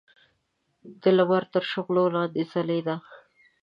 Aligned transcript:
د 1.01 1.03
لمر 1.17 1.43
تر 1.53 1.63
شغلو 1.71 2.03
لاندې 2.15 2.41
ځلېده. 2.51 2.95